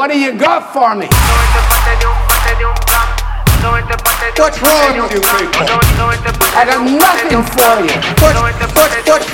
[0.00, 1.04] What do you got for me?
[4.38, 5.68] What's wrong with you people?
[6.56, 7.92] I got nothing for you.
[8.16, 9.28] What, what, what's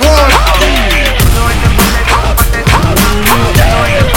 [4.11, 4.16] wrong?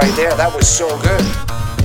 [0.00, 0.34] Right there.
[0.34, 1.20] That was so good.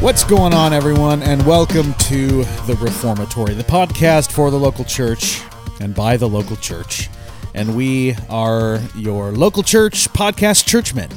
[0.01, 5.41] What's going on, everyone, and welcome to the Reformatory, the podcast for the local church
[5.81, 7.09] and by the local church.
[7.53, 11.09] And we are your local church podcast churchmen.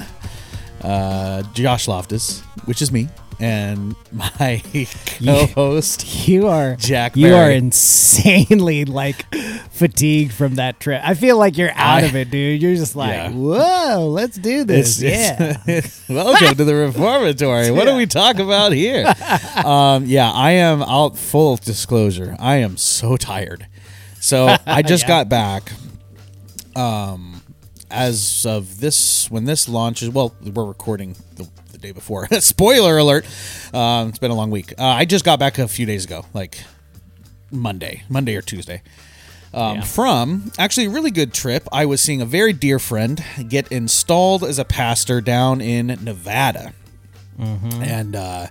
[0.83, 3.09] Uh, Josh Loftus, which is me,
[3.41, 4.63] and my
[5.25, 6.29] co-host.
[6.29, 7.57] You are Jack You are Barry.
[7.57, 7.99] insanely,
[8.81, 9.25] insanely like
[9.71, 11.01] fatigued from that trip.
[11.05, 12.61] I feel like you're out I- of it, dude.
[12.61, 13.31] You're just like, Yeah.
[13.31, 15.01] whoa, let's do this.
[15.01, 15.63] It's- yeah.
[15.73, 17.71] it's- welcome to the Reformatory.
[17.79, 19.07] What do we talk about here?
[19.65, 21.17] Um, yeah, I am out.
[21.17, 23.67] Full disclosure, I am so tired.
[24.21, 25.09] So I just Yeah.
[25.09, 25.73] got back.
[26.75, 27.43] Um,
[27.91, 31.49] as of this, when this launches, well, we're recording the,
[31.81, 32.27] the day before.
[32.41, 33.25] Spoiler alert!
[33.73, 34.73] Um, it's been a long week.
[34.79, 36.59] Uh, I just got back a few days ago, like
[37.51, 38.83] Monday, Monday or Tuesday.
[39.55, 39.83] Um, Yeah.
[39.85, 41.67] From actually a really good trip.
[41.73, 46.73] I was seeing a very dear friend get installed as a pastor down in Nevada,
[47.39, 48.47] and uh,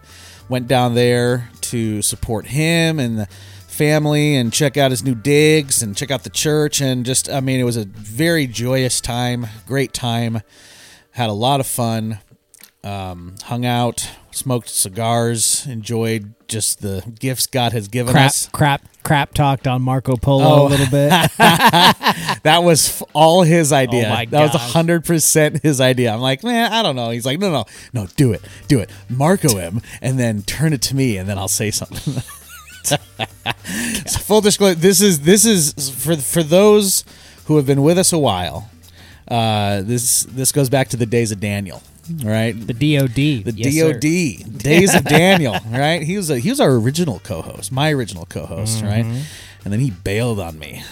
[0.50, 3.28] went down there to support him and the
[3.68, 7.42] family and check out his new digs and check out the church and just I
[7.42, 10.42] mean it was a very joyous time, great time.
[11.12, 12.20] Had a lot of fun.
[12.84, 18.48] Um, hung out, smoked cigars, enjoyed just the gifts God has given crap, us.
[18.54, 20.68] crap, crap talked on Marco Polo Oh.
[20.68, 21.12] a little bit.
[22.44, 24.06] That was f- all his idea.
[24.08, 26.14] Oh my that was hundred percent his idea.
[26.14, 27.10] I'm like, man, I don't know.
[27.10, 28.90] He's like, no, no, no, do it, do it.
[29.10, 32.22] Marco him, and then turn it to me, and then I'll say something.
[32.84, 32.96] So
[34.22, 37.04] full disclosure: this is this is for for those
[37.46, 38.70] who have been with us a while.
[39.28, 41.82] Uh, this this goes back to the days of Daniel,
[42.24, 42.54] right?
[42.54, 43.16] the DOD.
[43.16, 43.94] the Yes, sir.
[43.94, 46.02] DOD Days of Daniel, right?
[46.02, 49.06] He was a, he was our original co-host, my original co-host, right?
[49.06, 49.22] Mm-hmm.
[49.64, 50.84] And then he bailed on me,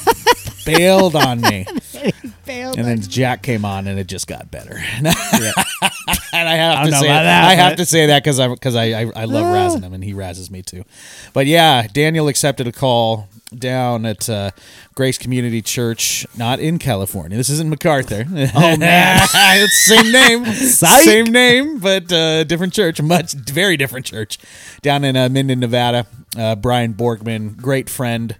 [0.66, 1.66] bailed on me,
[2.44, 4.76] Failed and then Jack came on, and it just got better.
[4.98, 7.24] and I have I to say about it.
[7.24, 9.92] that, I have to say that because I because I, I I love razzing him,
[9.92, 10.84] and he razzes me too.
[11.32, 13.28] But yeah, Daniel accepted a call
[13.58, 14.50] down at uh,
[14.94, 17.36] Grace Community Church, not in California.
[17.36, 18.24] This isn't MacArthur.
[18.54, 19.20] Oh, man.
[19.34, 21.02] it's the same name, Psych.
[21.02, 23.00] same name, but uh, different church.
[23.00, 24.38] Much very different church
[24.82, 26.06] down in uh, Minden, Nevada.
[26.36, 28.36] Uh, Brian Borgman, great friend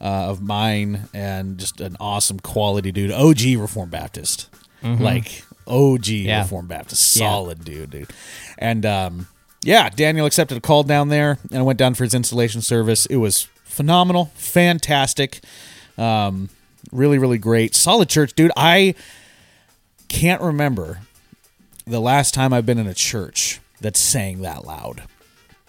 [0.00, 3.10] uh, of mine, and just an awesome quality dude.
[3.12, 4.48] OG Reformed Baptist,
[4.82, 6.42] like OG Yeah.
[6.42, 7.28] Reformed Baptist, Yeah.
[7.28, 8.10] solid dude, dude.
[8.58, 9.26] And um,
[9.62, 13.06] yeah, Daniel accepted a call down there, and I went down for his installation service.
[13.06, 15.40] It was phenomenal, fantastic,
[15.98, 16.50] um,
[16.92, 18.52] really, really great, solid church, dude.
[18.56, 18.94] I
[20.08, 21.00] can't remember
[21.86, 25.02] the last time I've been in a church that sang that loud.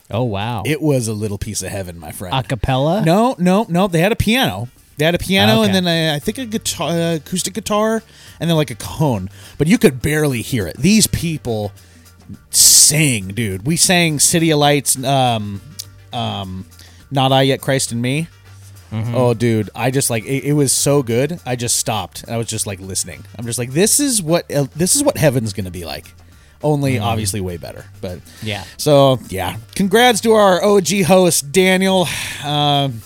[0.10, 0.64] Oh wow.
[0.66, 2.34] It was a little piece of heaven, my friend.
[2.34, 3.04] Acapella.
[3.06, 3.88] No, no, no.
[3.88, 4.70] They had a piano.
[4.98, 5.66] They had a piano, Okay.
[5.66, 8.02] and then I think a guitar, uh, acoustic guitar,
[8.40, 9.30] and then like a cajon.
[9.60, 10.78] But you could barely hear it.
[10.78, 11.72] These people
[12.50, 13.66] sing, dude.
[13.68, 15.62] We sang "City of Lights," um,
[16.14, 16.66] um,
[17.12, 18.28] "Not I Yet, Christ in Me."
[18.92, 21.42] Oh, dude, I just like it, it was so good.
[21.46, 23.22] I just stopped and I was just like listening.
[23.38, 26.14] I'm just like, this is what uh, this is what heaven's gonna be like.
[26.68, 28.66] Only obviously way better, but Yeah.
[28.76, 32.08] So yeah, congrats to our OG host Daniel.
[32.44, 33.02] Um,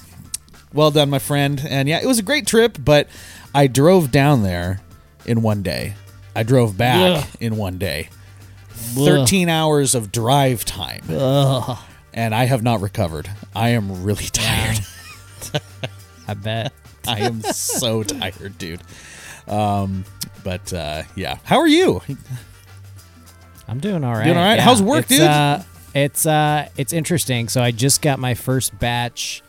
[0.74, 1.62] well done, my friend.
[1.64, 3.08] And yeah, it was a great trip, but
[3.54, 4.82] I drove down there
[5.26, 5.94] in one day.
[6.36, 7.30] I drove back Ugh.
[7.40, 8.10] in one day.
[8.96, 11.04] 13 hours of drive time.
[12.14, 13.30] And I have not recovered.
[13.56, 14.80] I am really tired.
[16.28, 16.74] I bet.
[17.08, 18.82] I am so tired, dude.
[19.48, 20.06] Um,
[20.44, 21.38] but uh, yeah.
[21.44, 22.02] How are you?
[23.72, 24.26] I'm doing all right.
[24.26, 24.56] Doing all right?
[24.56, 24.64] yeah.
[24.64, 25.22] How's work, it's, dude?
[25.22, 25.60] Uh,
[25.96, 27.48] it's uh, it's interesting.
[27.48, 29.42] So I just got my first batch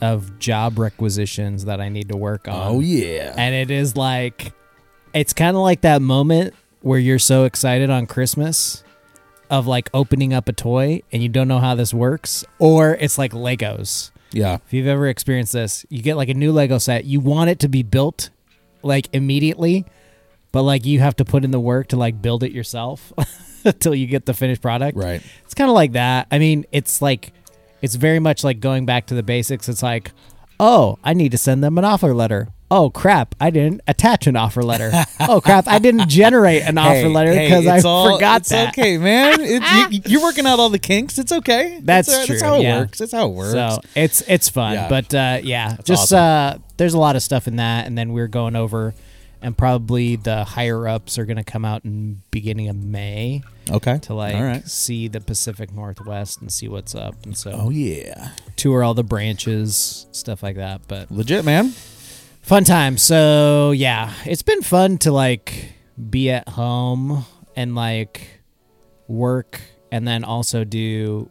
[0.00, 2.54] of job requisitions that I need to work on.
[2.54, 3.34] Oh yeah.
[3.36, 4.52] and it is like,
[5.12, 8.84] it's kind of like that moment where you're so excited on Christmas,
[9.50, 13.18] of like opening up a toy and you don't know how this works, or it's
[13.18, 14.12] like Legos.
[14.30, 14.58] Yeah.
[14.66, 17.58] If you've ever experienced this, you get like a new Lego set, you want it
[17.60, 18.30] to be built
[18.82, 19.84] like immediately,
[20.52, 23.12] but like you have to put in the work to like build it yourself
[23.64, 24.96] until you get the finished product.
[24.96, 25.22] Right.
[25.44, 26.26] It's kind of like that.
[26.30, 27.32] I mean, it's like
[27.82, 29.68] it's very much like going back to the basics.
[29.68, 30.12] It's like,
[30.58, 34.36] "Oh, I need to send them an offer letter." Oh crap, I didn't attach an
[34.36, 34.90] offer letter.
[35.20, 38.70] oh crap, I didn't generate an offer letter Hey, because I all- forgot it's that.
[38.78, 39.38] okay, man.
[39.40, 41.18] It, you, you're working out all the kinks.
[41.18, 41.80] It's okay.
[41.82, 42.80] That's That's, true, That's how it yeah.
[42.80, 42.98] works.
[42.98, 43.52] That's how it works.
[43.52, 44.88] So it's it's fun, Yeah.
[44.90, 46.18] but uh, yeah, just awesome.
[46.18, 48.92] uh, there's a lot of stuff in that, and then we're going over,
[49.40, 53.98] and probably the higher ups are going to come out in beginning of May okay.
[54.00, 54.66] to like right.
[54.66, 58.30] see the Pacific Northwest and see what's up, and so Oh yeah.
[58.56, 60.82] tour all the branches, stuff like that.
[60.88, 61.70] But Legit, man.
[62.42, 62.98] fun time.
[62.98, 65.72] So yeah, it's been fun to like
[66.10, 67.24] be at home
[67.56, 68.40] and like
[69.08, 69.60] work
[69.90, 71.30] and then also do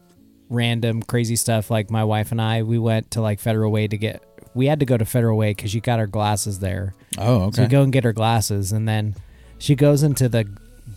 [0.49, 3.97] random crazy stuff like my wife and I we went to like Federal Way to
[3.97, 4.23] get
[4.57, 6.93] we had to go to Federal Way cuz you got our glasses there.
[7.17, 7.55] Oh, okay.
[7.57, 9.15] So we go and get her glasses and then
[9.59, 10.47] she goes into the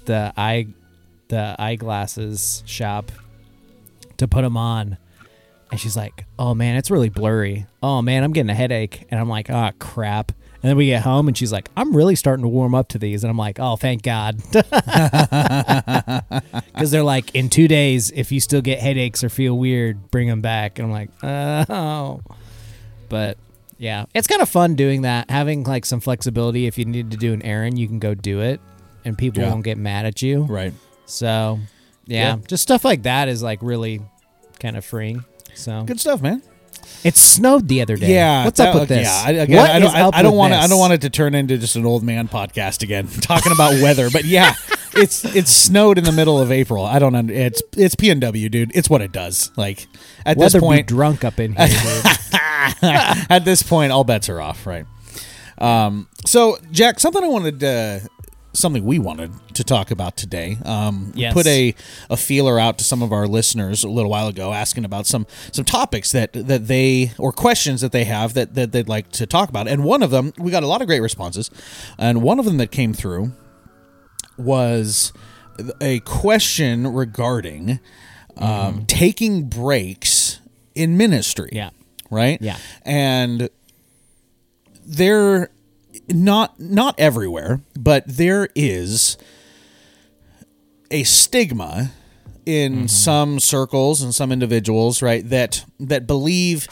[0.06, 0.66] the eye
[1.28, 3.12] the eyeglasses shop
[4.16, 4.96] to put them on.
[5.70, 7.66] And she's like, "Oh man, it's really blurry.
[7.82, 10.32] Oh man, I'm getting a headache." And I'm like, "Oh crap."
[10.62, 12.98] And then we get home and she's like, "I'm really starting to warm up to
[12.98, 14.42] these." And I'm like, "Oh, thank God."
[16.78, 20.28] Cuz they're like, "In 2 days if you still get headaches or feel weird, bring
[20.28, 22.20] them back." And I'm like, "Oh."
[23.08, 23.38] But
[23.80, 26.66] yeah, it's kind of fun doing that, having like some flexibility.
[26.66, 28.60] If you need to do an errand, you can go do it,
[29.06, 29.50] and people Yeah.
[29.50, 30.42] won't get mad at you.
[30.42, 30.74] Right.
[31.06, 31.58] So,
[32.06, 32.42] yeah, Yeah.
[32.46, 34.02] just stuff like that is like really
[34.60, 35.24] kind of freeing.
[35.54, 36.42] So Good stuff, man.
[37.04, 38.12] it snowed the other day.
[38.14, 38.44] Yeah.
[38.44, 39.06] what's that- up with this?
[39.06, 39.22] Yeah.
[39.26, 39.96] I, again, What I don't.
[39.96, 40.58] up I, I don't with want to.
[40.58, 40.70] I this?
[40.70, 44.10] don't want it to turn into just an old man podcast again, talking about weather.
[44.10, 44.54] But yeah,
[44.94, 46.84] it's it's snowed in the middle of April.
[46.84, 47.12] I don't.
[47.12, 47.32] know.
[47.32, 48.72] it's it's PNW, dude.
[48.74, 49.50] It's what it does.
[49.56, 49.86] Like
[50.26, 52.02] at Weather this point, drunk up in here.
[52.82, 54.86] at this point, all bets are off, right?
[55.58, 58.00] Um, so, Jack, something I wanted, uh,
[58.52, 60.56] something we wanted to talk about today.
[60.64, 61.34] Um, we Yes.
[61.34, 61.74] put a,
[62.08, 65.26] a feeler out to some of our listeners a little while ago, asking about some
[65.52, 69.26] some topics that that they or questions that they have that that they'd like to
[69.26, 69.68] talk about.
[69.68, 71.50] And one of them, we got a lot of great responses,
[71.98, 73.32] and one of them that came through
[74.40, 75.12] was
[75.80, 77.80] a question regarding
[78.36, 80.40] um, taking breaks
[80.74, 81.70] in ministry yeah,
[82.10, 82.40] right?
[82.40, 82.56] Yeah.
[82.82, 83.50] And
[84.86, 85.50] they're
[86.08, 89.16] not not everywhere, but there is
[90.90, 91.92] a stigma
[92.46, 96.66] in some circles and some individuals, right, that that believe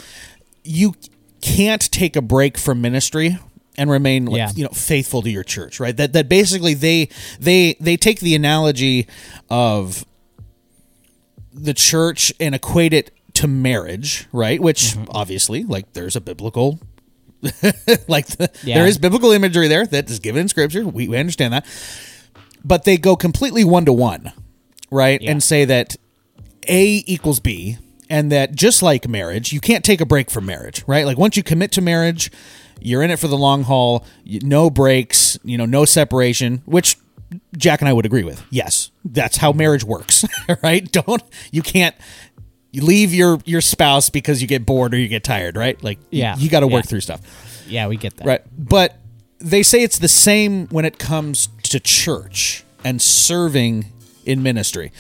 [0.65, 0.95] you
[1.41, 3.39] can't take a break from ministry
[3.79, 4.51] and remain like, Yeah.
[4.55, 5.97] you know faithful to your church, right?
[5.97, 7.09] That that basically they
[7.41, 9.07] they they take the analogy
[9.49, 10.05] of
[11.55, 14.61] the church and equate it to marriage, right?
[14.61, 15.05] Which Mm-hmm.
[15.11, 16.81] obviously, like, there's a biblical,
[18.09, 18.77] like, the, Yeah.
[18.79, 20.87] there is biblical imagery there that is given in scripture.
[20.87, 21.67] We, we understand that.
[22.65, 24.33] But they go completely one to one,
[24.91, 25.21] right?
[25.23, 25.31] Yeah.
[25.33, 25.97] And say that
[26.69, 27.79] A equals B,
[28.11, 31.07] and that just like marriage, you can't take a break from marriage, right?
[31.07, 32.31] Like, once you commit to marriage,
[32.81, 36.97] you're in it for the long haul, no breaks, you know, no separation, which
[37.57, 38.43] Jack and I would agree with.
[38.51, 40.25] Yes, that's how marriage works,
[40.63, 40.91] right?
[40.91, 41.95] Don't you can't
[42.71, 45.83] you leave your your spouse because you get bored or you get tired, right?
[45.83, 46.89] Like Yeah, you, got to work yeah.
[46.89, 47.65] through stuff.
[47.67, 48.27] yeah, we get that.
[48.27, 48.43] Right.
[48.57, 48.97] But
[49.39, 53.93] they say it's the same when it comes to church and serving
[54.25, 54.93] in ministry,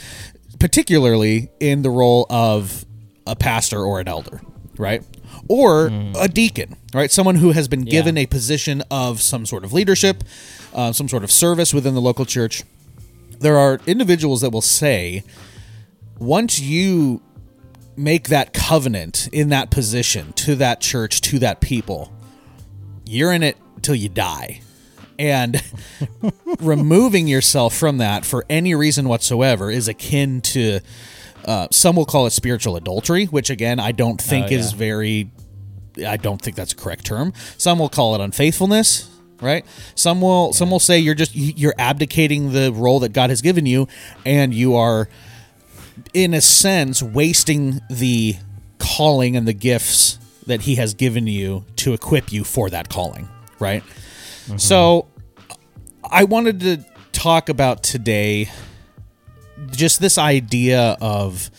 [0.59, 2.85] particularly in the role of
[3.27, 4.41] a pastor or an elder,
[4.77, 5.03] right?
[5.49, 7.11] Or a deacon, right?
[7.11, 10.23] Someone who has been given a position of some sort of leadership,
[10.75, 12.65] uh, some sort of service within the local church.
[13.41, 15.25] There are individuals that will say,
[16.19, 17.23] once you
[17.97, 22.13] make that covenant in that position to that church, to that people,
[23.05, 24.61] you're in it till you die.
[25.19, 25.63] And
[26.61, 30.81] removing yourself from that for any reason whatsoever is akin to
[31.49, 35.31] uh, some will call it spiritual adultery, which again I don't think Oh, is very.
[36.07, 37.33] I don't think that's a correct term.
[37.57, 39.09] Some will call it unfaithfulness.
[39.41, 39.65] right?
[39.95, 43.41] Some will some will say you're just you- you're abdicating the role that God has
[43.41, 43.87] given you,
[44.27, 45.09] and you are,
[46.13, 48.37] in a sense, wasting the
[48.79, 53.29] calling and the gifts that He has given you to equip you for that calling,
[53.59, 53.83] right?
[54.57, 55.07] So,
[56.11, 58.49] I wanted to talk about today
[59.71, 61.51] just this idea of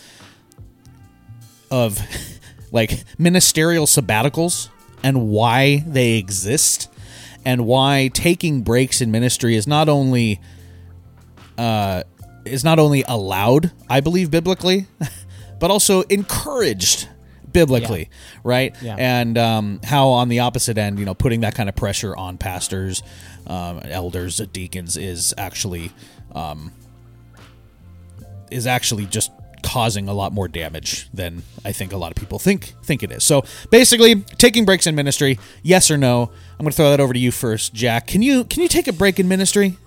[1.72, 2.00] of
[2.72, 4.70] like ministerial sabbaticals
[5.03, 6.89] and why they exist
[7.46, 10.39] and why taking breaks in ministry is not only
[11.58, 12.03] uh
[12.46, 14.88] is not only allowed i believe biblically
[15.60, 17.08] but also encouraged
[17.51, 18.10] biblically
[18.44, 18.96] right Yeah.
[18.98, 22.38] and um, how on the opposite end you know putting that kind of pressure on
[22.38, 23.01] pastors
[23.48, 25.91] um, elders deacons is actually
[26.34, 26.72] um,
[28.51, 32.39] is actually just causing a lot more damage than I think a lot of people
[32.39, 33.24] think think it is.
[33.24, 36.32] So basically, taking breaks in ministry, yes or no?
[36.53, 38.08] I'm going to throw that over to you first, Jack.
[38.08, 39.77] Can you can you take a break in ministry?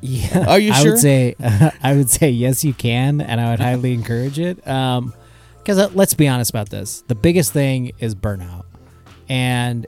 [0.00, 0.46] Yeah.
[0.48, 0.86] Are you Sure?
[0.86, 1.34] I would say
[1.82, 4.66] I would say yes, you can, and I would highly encourage it.
[4.66, 5.12] Um,
[5.58, 7.02] because uh, let's be honest about this.
[7.08, 8.64] The biggest thing is burnout,
[9.28, 9.86] and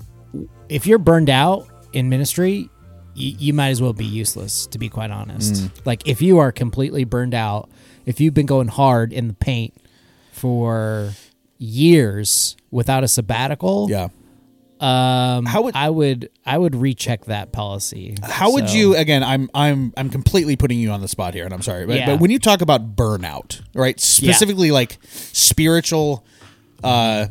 [0.69, 2.69] if you're burned out in ministry,
[3.15, 4.67] you, you might as well be useless.
[4.67, 5.87] To be quite honest, Mm.
[5.87, 7.71] like if you are completely burned out,
[8.07, 9.75] if you've been going hard in the paint
[10.33, 11.11] for
[11.59, 14.09] years without a sabbatical, Yeah.
[14.81, 18.17] um, How would- I would I would recheck that policy.
[18.23, 19.23] How would you again?
[19.23, 22.07] I'm I'm I'm completely putting you on the spot here, and I'm sorry, but, Yeah.
[22.07, 24.01] but when you talk about burnout, right?
[24.01, 26.25] Specifically, like spiritual
[26.83, 27.27] uh,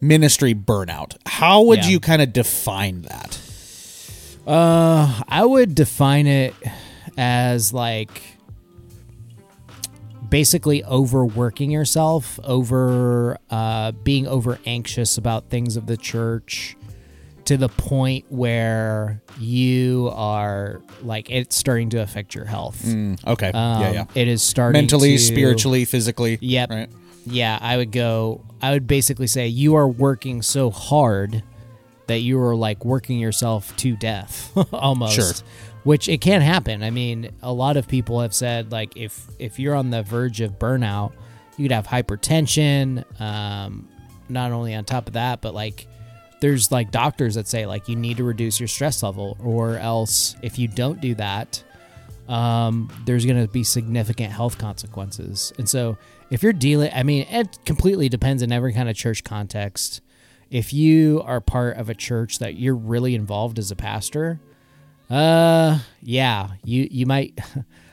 [0.00, 1.16] ministry burnout.
[1.26, 1.90] How would Yeah.
[1.90, 3.38] you kind of define that?
[4.46, 6.54] Uh, I would define it
[7.16, 8.22] as like
[10.30, 16.76] basically overworking yourself, over uh, being over anxious about things of the church
[17.46, 22.84] to the point where you are like it's starting to affect your health.
[23.26, 24.04] Okay, Um, yeah, yeah.
[24.14, 26.38] It is starting Mentally, to- spiritually, physically.
[26.40, 26.70] Yep.
[26.70, 26.90] Right.
[27.26, 28.42] Yeah, I would go.
[28.62, 31.42] I would basically say you are working so hard
[32.06, 35.14] that you are like working yourself to death, almost.
[35.14, 35.46] Sure.
[35.82, 36.82] Which it can happen.
[36.82, 40.40] I mean, a lot of people have said like if if you're on the verge
[40.40, 41.12] of burnout,
[41.56, 43.04] you could have hypertension.
[43.20, 43.88] Um,
[44.28, 45.86] not only on top of that, but like
[46.40, 50.36] there's like doctors that say like you need to reduce your stress level, or else
[50.42, 51.62] if you don't do that,
[52.28, 55.52] um, there's going to be significant health consequences.
[55.58, 55.98] And so,
[56.30, 60.00] if you're dealing, I mean, it completely depends in every kind of church context.
[60.48, 64.40] If you are part of a church that you're really involved as a pastor,
[65.10, 67.38] uh, yeah, you you might.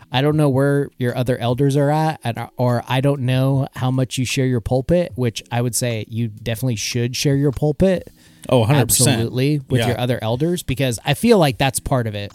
[0.10, 3.92] I don't know where your other elders are at, and, or I don't know how
[3.92, 5.12] much you share your pulpit.
[5.16, 8.08] Which I would say you definitely should share your pulpit
[8.48, 8.76] Oh, 100%.
[8.80, 9.88] absolutely with Yeah.
[9.90, 12.32] your other elders because I feel like that's part of it.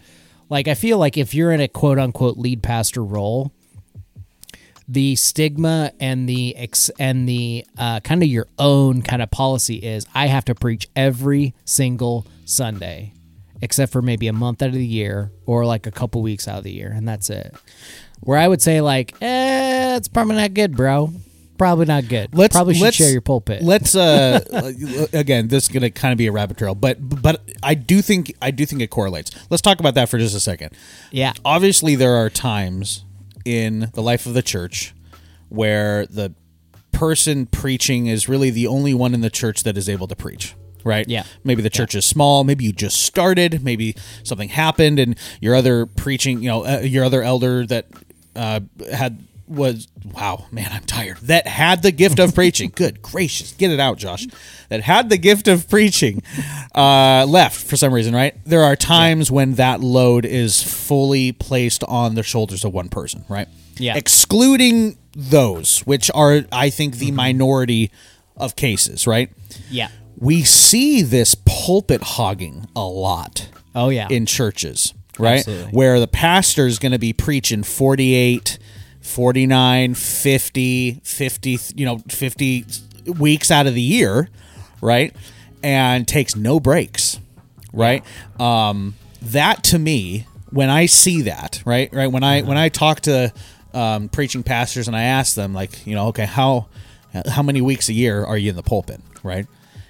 [0.50, 3.52] Like I feel like if you're in a quote unquote lead pastor role,
[4.86, 9.76] the stigma and the ex- and the uh, kind of your own kind of policy
[9.76, 13.14] is I have to preach every single Sunday,
[13.62, 16.58] except for maybe a month out of the year or like a couple weeks out
[16.58, 17.54] of the year, and that's it.
[18.20, 21.12] Where I would say like, eh, it's probably not good, bro.
[21.56, 22.34] Probably not good.
[22.36, 23.62] Let's probably should let's, share your pulpit.
[23.62, 24.40] Let's uh
[25.12, 28.34] again, this is gonna kind of be a rabbit trail, but but I do think
[28.42, 29.30] I do think it correlates.
[29.48, 30.74] Let's talk about that for just a second.
[31.12, 33.04] yeah, Obviously, there are times
[33.44, 34.92] in the life of the church
[35.48, 36.34] where the
[36.90, 40.54] person preaching is really the only one in the church that is able to preach.
[40.84, 41.08] Right?
[41.08, 41.24] Yeah.
[41.44, 42.44] Maybe the church is small.
[42.44, 43.62] Maybe you just started.
[43.62, 47.86] Maybe something happened, and your other preaching, you know, uh, your other elder that
[48.36, 48.60] uh,
[48.92, 51.18] had was wow, man, I'm tired.
[51.18, 52.72] That had the gift of preaching.
[52.74, 54.26] Good gracious, get it out, Josh.
[54.68, 56.22] That had the gift of preaching,
[56.74, 58.14] uh, left for some reason.
[58.14, 58.34] Right?
[58.44, 63.24] There are times when that load is fully placed on the shoulders of one person.
[63.28, 63.48] Right?
[63.76, 63.96] Yeah.
[63.96, 67.90] Excluding those, which are, I think, the minority
[68.36, 69.06] of cases.
[69.06, 69.30] Right?
[69.70, 69.88] yeah.
[70.22, 74.06] We see this pulpit hogging a lot Oh yeah.
[74.08, 75.38] in churches, right?
[75.40, 75.72] Absolutely.
[75.72, 78.58] Where the pastor is going to be preaching 48,
[79.00, 82.64] 49, 50, 50, you know, 50
[83.18, 84.28] weeks out of the year,
[84.80, 85.14] right?
[85.60, 87.18] And takes no breaks,
[87.72, 88.04] right?
[88.38, 93.00] Um, that to me, when I see that, right, right, when I when I talk
[93.02, 93.32] to
[93.74, 96.68] um, preaching pastors and I ask them, like, you know, okay, how
[97.26, 99.46] how many weeks a year are you in the pulpit, right?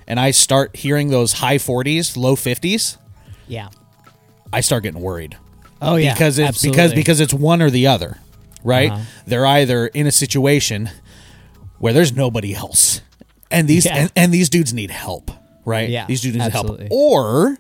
[0.07, 2.97] And I start hearing those high 40s, low 50s,
[3.49, 3.69] yeah.
[4.53, 5.37] I start getting worried
[5.81, 6.13] Oh yeah.
[6.15, 6.77] because it's absolutely.
[6.77, 8.19] because because it's one or the other,
[8.65, 8.91] right?
[8.91, 9.03] Uh-huh.
[9.27, 10.91] They're either in a situation
[11.79, 13.01] where there's nobody else,
[13.51, 13.97] and these Yeah.
[13.97, 15.31] and, and these dudes need help,
[15.65, 15.89] right?
[15.89, 16.85] Yeah, these dudes need absolutely.
[16.89, 17.59] help, or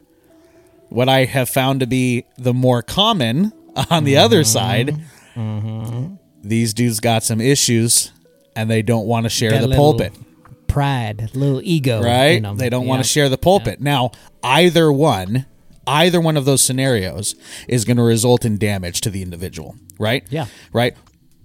[0.89, 3.53] what I have found to be the more common
[3.91, 4.97] on the other side,
[6.43, 8.13] these dudes got some issues
[8.55, 10.13] and they don't want to share the little pulpit,
[10.73, 12.03] Pride, little ego.
[12.03, 12.39] right?
[12.39, 12.57] in 'em.
[12.57, 13.03] They don't want Yeah.
[13.03, 13.81] to share the pulpit.
[13.81, 14.11] Now,
[14.43, 15.47] either one,
[15.87, 17.35] either one of those scenarios
[17.69, 20.25] is going to result in damage to the individual, right?
[20.31, 20.47] Yeah.
[20.73, 20.95] Right?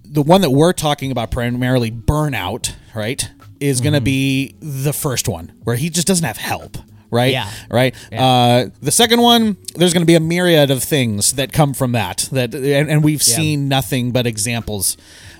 [0.04, 3.28] The one that we're talking about primarily burnout, right?
[3.60, 3.84] Is Mm-hmm.
[3.84, 6.78] going to be the first one where he just doesn't have help,
[7.10, 7.32] right?
[7.32, 7.50] Yeah.
[7.70, 7.94] Right.
[8.12, 11.92] Uh, the second one, there's going to be a myriad of things that come from
[11.92, 12.28] that.
[12.32, 13.36] That and, and we've Yeah.
[13.36, 14.96] seen nothing but examples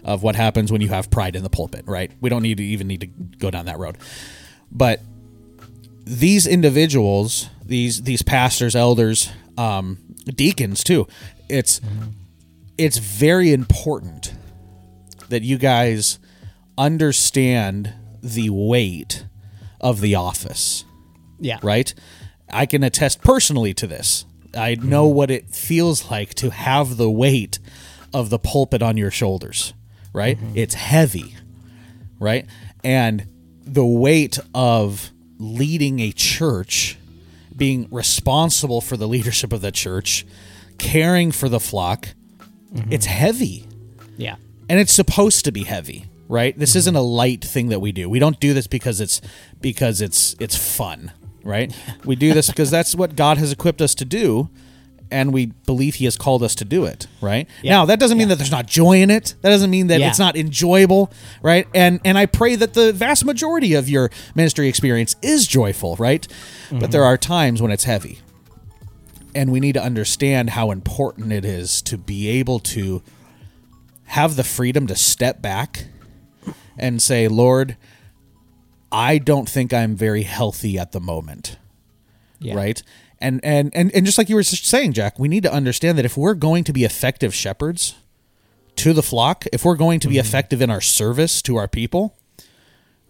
[0.09, 2.11] of what happens when you have pride in the pulpit, right?
[2.21, 3.99] We don't need to even need to go down that road.
[4.73, 5.01] But
[6.05, 11.07] these individuals, these these pastors, elders, um, deacons too,
[11.49, 11.81] it's
[12.79, 14.33] it's very important
[15.29, 16.19] that you guys
[16.79, 19.27] understand the weight
[19.81, 20.85] of the office
[21.39, 21.59] Yeah.
[21.63, 21.93] right?
[22.51, 24.25] I can attest personally to this.
[24.57, 27.59] I know what it feels like to have the weight
[28.15, 29.75] of the pulpit on your shoulders,
[30.13, 30.37] right?
[30.37, 30.57] Mm-hmm.
[30.57, 31.35] It's heavy,
[32.19, 32.47] right?
[32.83, 33.27] And
[33.65, 36.99] the weight of leading a church,
[37.55, 40.27] being responsible for the leadership of the church,
[40.79, 42.09] caring for the flock,
[42.73, 42.93] mm-hmm.
[42.93, 43.65] it's heavy.
[44.17, 44.35] Yeah.
[44.69, 46.59] and it's supposed to be heavy right?
[46.59, 46.79] This mm-hmm.
[46.79, 48.11] isn't a light thing that we do.
[48.11, 49.23] We don't do this because it's
[49.63, 51.13] because it's it's fun
[51.49, 51.75] right?
[52.05, 54.51] We do this because that's what god has equipped us to do
[55.11, 57.49] and we believe he has called us to do it right?
[57.65, 59.35] Now that doesn't mean that there's not joy in it.
[59.43, 60.09] That doesn't mean that Yeah.
[60.09, 61.11] it's not enjoyable
[61.43, 61.67] right?
[61.75, 66.27] And and i pray that the vast majority of your ministry experience is joyful right?
[66.71, 66.91] But mm-hmm.
[66.91, 68.21] there are times when it's heavy.
[69.35, 73.03] And we need to understand how important it is to be able to
[74.07, 75.85] have the freedom to step back
[76.79, 77.77] and say, Lord,
[78.91, 81.59] I don't think I'm very healthy at the moment.
[82.41, 82.55] Yeah.
[82.55, 82.83] Right?
[83.21, 86.05] And, and and and just like you were saying, Jack, we need to understand that
[86.05, 87.97] if we're going to be effective shepherds
[88.77, 92.17] to the flock, if we're going to be effective in our service to our people,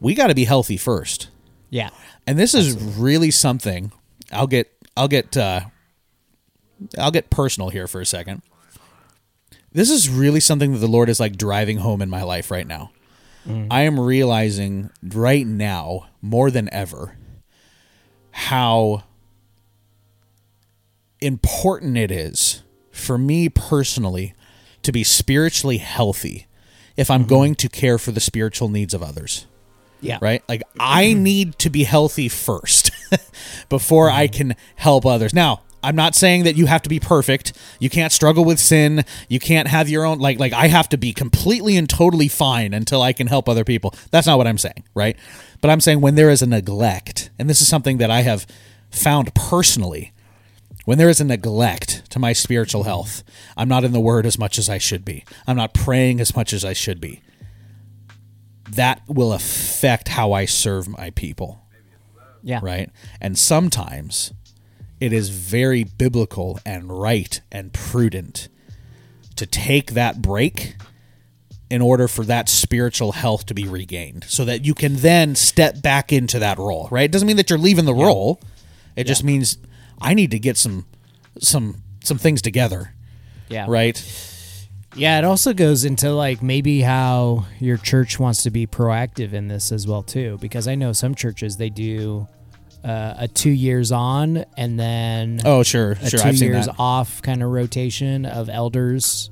[0.01, 1.29] we got to be healthy first.
[1.69, 1.91] Yeah.
[2.27, 3.93] And this is really something.
[4.33, 5.61] I'll get I'll get uh,
[6.97, 8.41] I'll get personal here for a second.
[9.73, 12.67] This is really something that the Lord is like driving home in my life right
[12.67, 12.93] now.
[13.71, 17.17] I am realizing right now more than ever
[18.31, 19.05] how
[21.21, 24.35] important it is for me personally
[24.83, 26.47] to be spiritually healthy
[26.97, 27.29] if I'm mm-hmm.
[27.29, 29.47] going to care for the spiritual needs of others
[30.01, 30.19] Yeah.
[30.21, 30.43] right?
[30.49, 31.23] Like I mm-hmm.
[31.23, 32.91] need to be healthy first
[33.69, 34.37] before I mm-hmm.
[34.37, 35.35] can help others.
[35.35, 37.53] Now, I'm not saying that you have to be perfect.
[37.79, 39.05] You can't struggle with sin.
[39.29, 42.75] You can't have your own like like I have to be completely and totally fine
[42.75, 43.95] until I can help other people.
[44.11, 45.17] That's not what I'm saying, right?
[45.61, 48.47] But I'm saying when there is a neglect, and this is something that I have
[48.91, 50.13] found personally,
[50.88, 53.22] when there is a neglect to my spiritual health,
[53.59, 55.22] I'm not in the word as much as I should be.
[55.46, 57.20] I'm not praying as much as I should be
[58.70, 61.61] that will affect how I serve my people,
[62.42, 62.61] Yeah.
[62.62, 62.88] right?
[63.20, 64.33] And sometimes
[64.98, 68.48] it is very biblical and right and prudent
[69.37, 70.77] to take that break
[71.68, 75.83] in order for that spiritual health to be regained so that you can then step
[75.83, 77.05] back into that role, right?
[77.05, 78.40] It doesn't mean that you're leaving the role.
[78.96, 79.59] It just means
[80.01, 80.87] I need to get some
[81.41, 82.95] some some things together,
[83.49, 83.67] Yeah.
[83.69, 84.03] right?
[84.97, 89.49] Yeah, it also goes into like maybe how your church wants to be proactive in
[89.49, 92.27] this as well too, because I know some churches they do
[92.83, 96.21] uh, a two years on and then Oh, sure, a sure.
[96.21, 96.77] 2 I've seen years that.
[96.79, 99.31] off kind of rotation of elders,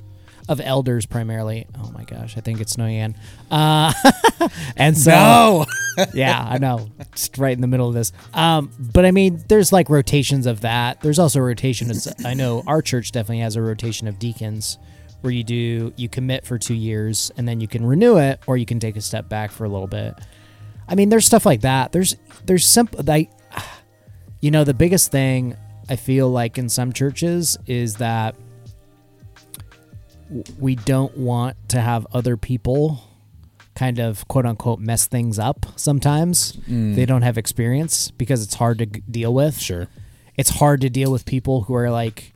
[0.49, 1.67] of elders primarily.
[1.79, 3.15] Oh my gosh, I think it's Noyan.
[3.51, 3.93] Uh,
[4.77, 5.67] and so No.
[6.15, 6.89] yeah, I know.
[7.15, 8.13] Just right in the middle of this.
[8.35, 11.01] Um, but I mean, there's like rotations of that.
[11.01, 12.09] There's also rotations.
[12.25, 14.79] I know our church definitely has a rotation of deacons
[15.23, 18.57] where you do you commit for two years and then you can renew it or
[18.57, 20.15] you can take a step back for a little bit.
[20.89, 21.93] I mean, there's stuff like that.
[21.93, 23.31] There's there's simple like
[24.41, 25.57] you know the biggest thing
[25.89, 28.37] I feel like in some churches is that
[30.59, 33.01] we don't want to have other people
[33.75, 36.53] kind of quote unquote mess things up sometimes.
[36.69, 36.95] Mm.
[36.95, 39.59] They don't have experience because it's hard to deal with.
[39.59, 39.89] Sure.
[40.37, 42.33] It's hard to deal with people who are like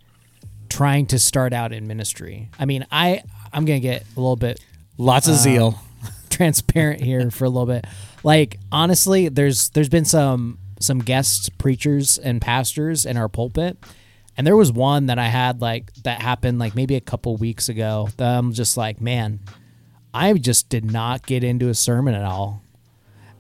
[0.69, 2.51] trying to start out in ministry.
[2.59, 3.23] I mean, I
[3.53, 4.61] I'm going to get a little bit
[4.97, 5.81] Lots of uh, zeal.
[6.31, 7.87] transparent here for a little bit.
[8.23, 13.79] Like honestly, there's there's been some some guest preachers and pastors in our pulpit,
[14.37, 17.69] and there was one that I had like that happened like maybe a couple weeks
[17.69, 18.09] ago.
[18.17, 19.41] That I'm just like, man,
[20.15, 22.63] I just did not get into a sermon at all,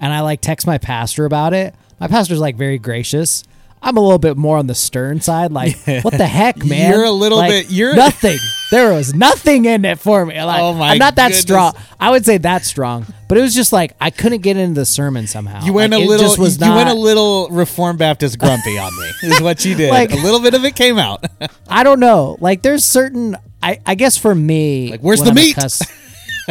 [0.00, 1.74] and I like text my pastor about it.
[1.98, 3.44] My pastor's like very gracious.
[3.82, 5.52] I'm a little bit more on the stern side.
[5.52, 6.90] Like, what the heck, man?
[6.92, 8.38] You're a little Like, bit- you're- nothing.
[8.70, 10.40] There was nothing in it for me.
[10.42, 11.40] Like, Oh my I'm not that goodness.
[11.40, 11.72] strong.
[11.98, 14.86] I would say that strong, but it was just like I couldn't get into the
[14.86, 15.64] sermon somehow.
[15.64, 16.26] You went Like, a little.
[16.26, 19.10] Just was you not, went a little Reformed Baptist grumpy on me.
[19.24, 19.90] Is what you did.
[19.90, 21.24] Like- a little bit of it came out.
[21.68, 22.36] I don't know.
[22.40, 25.56] Like there's certain I, I guess for me Like, where's the I'm meat?
[25.56, 25.90] accus-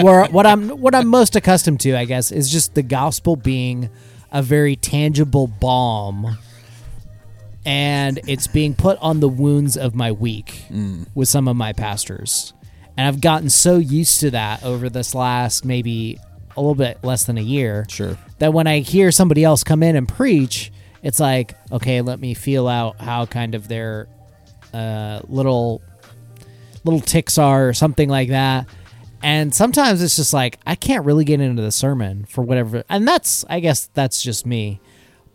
[0.04, 3.90] where what I'm what I'm most accustomed to, I guess, is just the gospel being
[4.32, 6.38] a very tangible balm
[7.70, 11.06] and it's being put on the wounds of my week Mm.
[11.14, 12.54] with some of my pastors.
[12.98, 16.18] And I've gotten so used to that over this last maybe
[16.58, 17.86] a little bit less than a year.
[17.88, 18.18] Sure.
[18.40, 20.72] That when I hear somebody else come in and preach,
[21.04, 24.08] it's like, okay, let me feel out how kind of their
[24.74, 25.82] uh, little
[26.84, 28.66] little ticks are or something like that.
[29.22, 33.08] And sometimes it's just like I can't really get into the sermon for whatever and
[33.08, 34.80] that's I guess that's just me.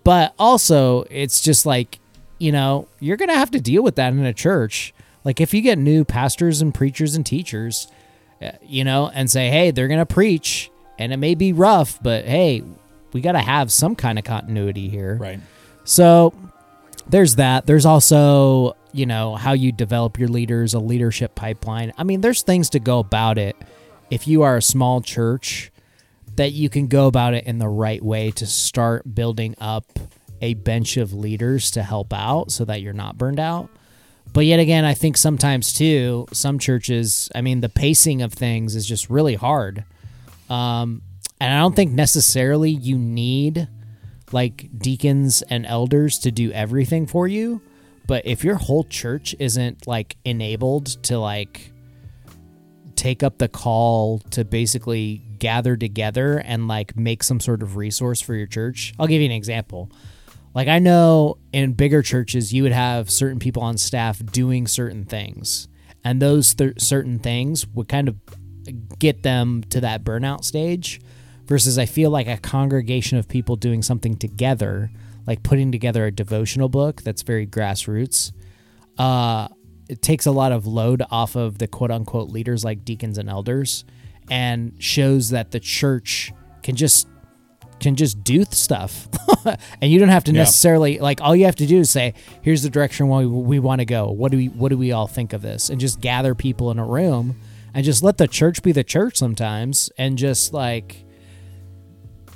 [0.03, 1.99] But also it's just like,
[2.39, 4.95] you know, you're going to have to deal with that in a church.
[5.25, 7.89] Like if you get new pastors and preachers and teachers,
[8.43, 12.03] uh, you know, and say, "Hey, they're going to preach and it may be rough,
[12.03, 12.63] but hey,
[13.13, 15.41] we got to have some kind of continuity here." right.
[15.85, 16.35] So
[17.07, 17.67] there's that.
[17.67, 21.93] There's also, you know, how you develop your leaders, a leadership pipeline.
[21.97, 23.57] I mean, there's things to go about it.
[24.11, 25.71] If you are a small church,
[26.37, 29.85] that you can go about it in the right way to start building up
[30.45, 33.71] a bench of leaders to help out so that you're not burned out.
[34.35, 38.77] But yet again, I think sometimes too, some churches, I mean, the pacing of things
[38.77, 39.85] is just really hard.
[40.51, 41.01] Um,
[41.41, 43.69] and I don't think necessarily you need
[44.33, 47.63] like deacons and elders to do everything for you.
[48.07, 51.71] But if your whole church isn't like enabled to like
[52.97, 58.21] take up the call to basically gather together and like make some sort of resource
[58.21, 59.91] for your church, I'll give you an example.
[60.55, 65.05] Like I know in bigger churches, you would have certain people on staff doing certain
[65.05, 65.69] things,
[66.05, 68.17] and those th- certain things would kind of
[68.99, 71.01] get them to that burnout stage.
[71.47, 74.91] Versus, I feel like a congregation of people doing something together,
[75.27, 78.33] like putting together a devotional book that's very grassroots.
[78.97, 79.49] Uh,
[79.91, 83.29] it takes a lot of load off of the quote unquote leaders like deacons and
[83.29, 83.85] elders,
[84.31, 87.09] and shows that the church can just
[87.85, 89.09] can just do stuff.
[89.81, 90.39] And you don't have to Yeah.
[90.39, 93.81] necessarily like all you have to do is say here's the direction we, we want
[93.81, 94.11] to go.
[94.11, 95.69] What do we what do we all think of this?
[95.69, 97.37] And just gather people in a room
[97.75, 101.05] and just let the church be the church sometimes and just like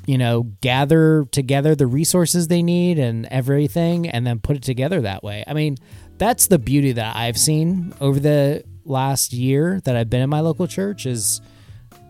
[0.07, 5.01] you know gather together the resources they need and everything and then put it together
[5.01, 5.43] that way.
[5.47, 5.77] I mean
[6.19, 10.41] that's the beauty that i've seen over the last year that i've been in my
[10.41, 11.41] local church is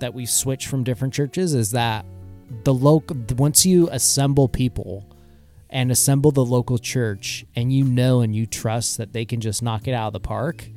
[0.01, 2.07] that we switch from different churches is that
[2.65, 5.07] the local once you assemble people
[5.71, 9.63] and assemble the local church and you know and you trust that they can just
[9.63, 10.69] knock it out of the park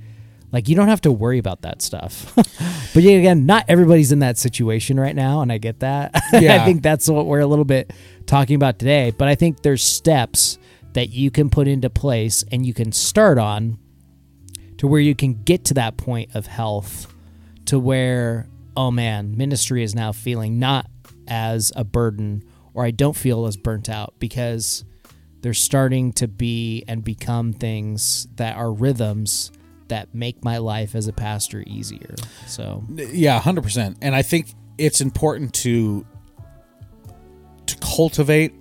[0.51, 2.33] like you don't have to worry about that stuff
[2.93, 6.61] but again not everybody's in that situation right now and i get that Yeah.
[6.61, 7.93] i think that's what we're a little bit
[8.25, 10.57] talking about today but i think there's steps
[10.93, 13.79] that you can put into place and you can start on
[14.77, 17.13] to where you can get to that point of health
[17.65, 20.90] to where oh man ministry is now feeling not
[21.31, 24.83] as a burden or i don't feel as burnt out because
[25.39, 29.51] they're starting to be and become things that are rhythms
[29.87, 32.15] that make my life as a pastor easier
[32.47, 33.97] so Yeah, hundred percent.
[34.01, 36.05] And I think it's important to
[37.65, 38.53] to cultivate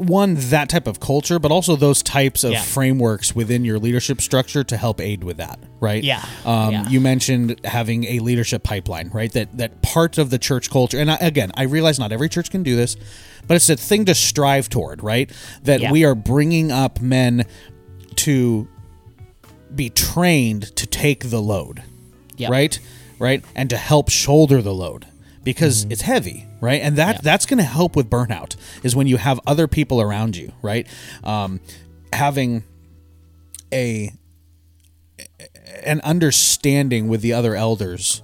[0.00, 2.62] one that type of culture, but also those types of Yeah.
[2.62, 5.58] frameworks within your leadership structure to help aid with that.
[5.80, 6.02] Right?
[6.02, 6.24] Yeah.
[6.44, 6.88] Um, Yeah.
[6.88, 9.30] You mentioned having a leadership pipeline, right?
[9.32, 10.98] That that part of the church culture.
[10.98, 12.96] And I, again, I realize not every church can do this,
[13.46, 15.30] but it's a thing to strive toward, right?
[15.64, 15.92] That Yeah.
[15.92, 17.44] we are bringing up men
[18.16, 18.68] to
[19.74, 21.82] be trained to take the load
[22.48, 22.78] right
[23.18, 25.06] right and to help shoulder the load
[25.44, 25.92] because Mm-hmm.
[25.92, 29.40] it's heavy right and that that's going to help with burnout is when you have
[29.46, 30.86] other people around you right
[31.24, 31.60] um,
[32.12, 32.62] having
[33.72, 34.12] a
[35.84, 38.22] an understanding with the other elders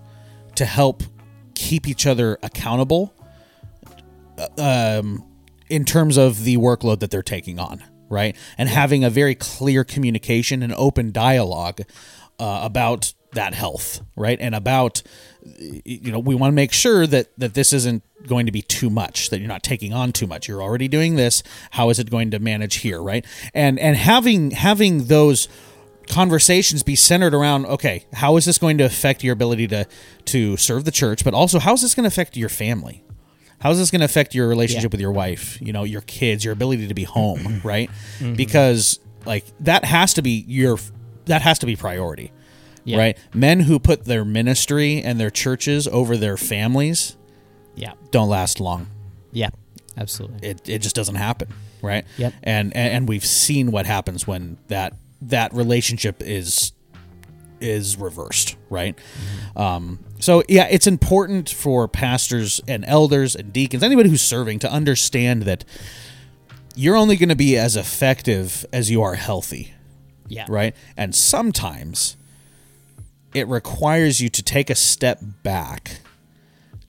[0.55, 1.03] to help
[1.55, 3.15] keep each other accountable
[4.39, 5.25] uh, um,
[5.69, 8.37] in terms of the workload that they're taking on, right?
[8.59, 11.81] And having a very clear communication and open dialogue
[12.39, 14.39] uh, about that health, right?
[14.41, 15.03] And about
[15.43, 18.91] you know we want to make sure that that this isn't going to be too
[18.91, 22.11] much that you're not taking on too much you're already doing this how is it
[22.11, 25.47] going to manage here right and and having having those
[26.09, 29.87] conversations be centered around okay how is this going to affect your ability to
[30.25, 33.03] to serve the church but also how is this going to affect your family
[33.59, 34.97] How's this going to affect your relationship Yeah.
[34.97, 35.59] with your wife?
[35.63, 37.89] You know, your kids, your ability to be home, right?
[38.19, 38.35] Mm-hmm.
[38.35, 40.79] Because like that has to be your
[41.25, 42.33] that has to be priority,
[42.87, 42.99] Yeah.
[42.99, 43.19] right?
[43.35, 47.17] Men who put their ministry and their churches over their families
[47.75, 47.93] Yeah.
[48.13, 48.87] don't last long.
[49.33, 49.51] Yeah.
[49.99, 50.49] Absolutely.
[50.49, 51.49] It it just doesn't happen,
[51.83, 52.05] right?
[52.17, 52.33] Yep.
[52.43, 56.73] And and, and we've seen what happens when that that relationship is
[57.61, 58.97] is reversed, right?
[59.57, 64.71] Um, so yeah, it's important for pastors and elders and deacons, anybody who's serving, to
[64.71, 65.65] understand that
[66.75, 69.73] you're only going to be as effective as you are healthy,
[70.29, 70.45] yeah.
[70.49, 70.77] right?
[70.97, 72.17] And sometimes
[73.35, 76.01] it requires you to take a step back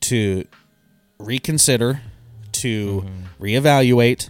[0.01, 0.45] to
[1.19, 2.01] reconsider,
[2.53, 3.05] to
[3.39, 4.29] reevaluate,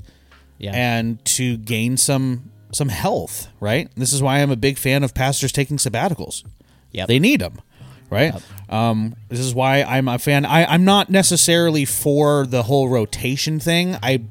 [0.58, 0.72] Yeah.
[0.74, 3.90] and to gain some some health, right?
[3.96, 6.44] This is why I'm a big fan of pastors taking sabbaticals.
[6.92, 7.08] Yep.
[7.08, 7.62] They need them,
[8.10, 8.34] right?
[8.70, 10.46] Um, this is why I'm a fan.
[10.46, 13.96] I, I'm not necessarily for the whole rotation thing.
[14.04, 14.24] I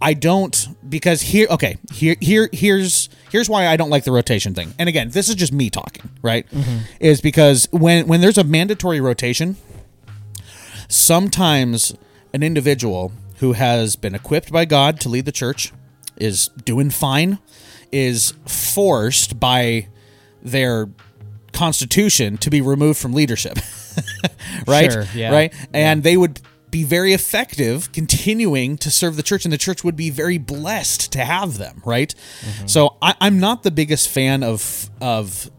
[0.00, 4.54] I don't because here okay here here here's here's why I don't like the rotation
[4.54, 4.74] thing.
[4.78, 6.48] And again, this is just me talking, right?
[6.50, 6.78] Mm-hmm.
[7.00, 9.56] Is because when when there's a mandatory rotation,
[10.88, 11.94] sometimes
[12.32, 15.72] an individual who has been equipped by God to lead the church
[16.16, 17.38] is doing fine,
[17.92, 19.88] is forced by
[20.42, 20.88] their
[21.52, 23.58] constitution to be removed from leadership.
[24.66, 24.92] right?
[24.92, 25.32] Sure, yeah.
[25.32, 25.54] Right?
[25.72, 29.96] And they would be very effective continuing to serve the church, and the church would
[29.96, 32.14] be very blessed to have them, right?
[32.66, 35.50] So I, I'm not the biggest fan of of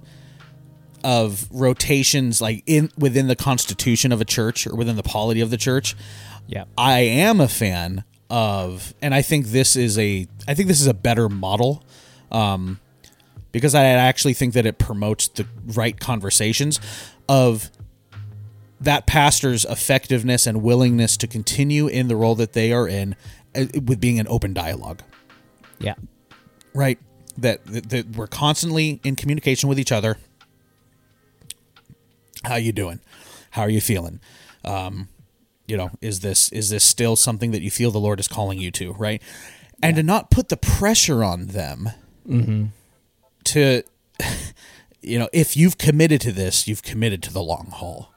[1.04, 5.50] of rotations like in within the constitution of a church or within the polity of
[5.50, 5.96] the church.
[6.48, 6.66] Yeah.
[6.78, 10.88] I am a fan of, and I think this is a, I think this is
[10.88, 11.84] a better model,
[12.32, 12.80] um,
[13.52, 16.80] because I actually think that it promotes the right conversations
[17.28, 17.70] of
[18.82, 23.16] that pastor's effectiveness and willingness to continue in the role that they are in,
[23.56, 25.02] uh, with being an open dialogue.
[25.80, 25.96] Yeah.
[26.74, 27.00] right?
[27.38, 30.18] That, that, that we're constantly in communication with each other.
[32.44, 33.00] How you doing?
[33.52, 34.20] How are you feeling?
[34.66, 35.08] Um,
[35.72, 38.60] you know is this is this still something that you feel the lord is calling
[38.60, 39.22] you to right?
[39.82, 41.90] And to not put the pressure on them
[43.46, 43.84] to
[45.02, 48.11] you know if you've committed to this you've committed to the long haul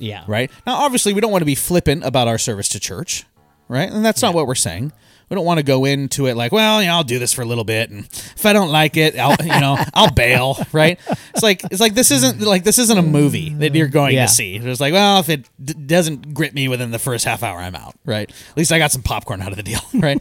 [0.00, 0.24] Yeah.
[0.26, 0.50] right?
[0.66, 3.24] Now, obviously, we don't want to be flippant about our service to church,
[3.68, 3.88] right?
[3.90, 4.92] And that's not what we're saying.
[5.28, 7.42] We don't want to go into it like, well, you know, I'll do this for
[7.42, 10.98] a little bit, and if I don't like it, I'll, you know, I'll bail, right?
[11.32, 14.26] It's like it's like this isn't like this isn't a movie that you're going Yeah.
[14.26, 14.56] to see.
[14.56, 17.76] It's like, well, if it d- doesn't grip me within the first half hour, I'm
[17.76, 18.28] out, right?
[18.28, 20.20] At least I got some popcorn out of the deal, right?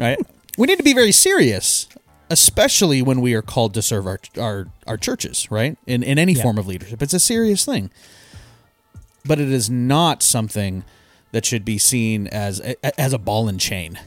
[0.00, 0.18] right?
[0.58, 1.86] We need to be very serious,
[2.28, 5.78] especially when we are called to serve our our, our churches, right?
[5.86, 6.42] In in any Yeah.
[6.42, 7.90] form of leadership, it's a serious thing
[9.24, 10.84] but it is not something
[11.32, 12.60] that should be seen as
[12.98, 13.98] as a ball and chain.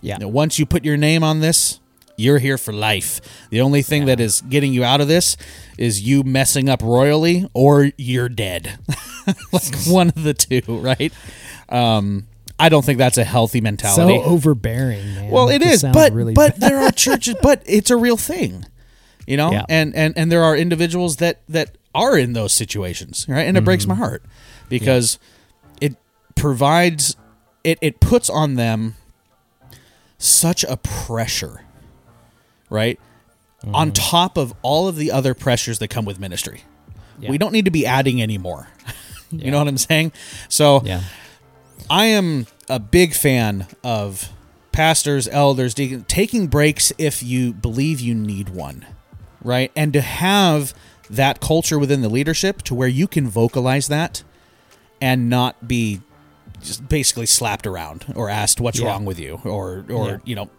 [0.00, 0.14] Yeah.
[0.14, 1.80] You know, once you put your name on this,
[2.16, 3.20] you're here for life.
[3.50, 5.36] The only thing that is getting you out of this
[5.76, 8.78] is you messing up royally or you're dead.
[9.52, 11.12] like one of the two, right?
[11.68, 12.26] Um,
[12.60, 14.18] I don't think that's a healthy mentality.
[14.18, 15.30] So overbearing, man.
[15.30, 16.70] Well, it just is, but really but bad.
[16.70, 18.64] there are churches, but it's a real thing,
[19.26, 19.50] you know.
[19.52, 19.64] Yeah.
[19.68, 23.42] And and and there are individuals that that are in those situations, right?
[23.46, 23.90] And it breaks Mm-hmm.
[23.90, 24.24] my heart
[24.68, 25.18] because
[25.80, 25.96] it
[26.34, 27.16] provides
[27.64, 28.94] it it puts on them
[30.18, 31.62] such a pressure,
[32.70, 32.98] right?
[33.62, 33.74] Mm-hmm.
[33.74, 36.62] On top of all of the other pressures that come with ministry,
[37.18, 37.30] Yeah.
[37.30, 38.68] we don't need to be adding any more.
[39.30, 40.12] you know what I'm saying?
[40.48, 41.02] So yeah.
[41.90, 44.30] I am a big fan of
[44.72, 48.86] pastors, elders, deacons taking breaks if you believe you need one,
[49.42, 49.72] right?
[49.74, 50.72] And to have
[51.10, 54.22] that culture within the leadership to where you can vocalize that
[55.00, 56.00] and not be
[56.62, 58.86] just basically slapped around or asked what's Yeah.
[58.88, 60.16] wrong with you or or Yeah.
[60.24, 60.50] you know